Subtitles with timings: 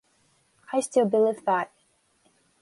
[0.73, 1.71] I still believe that.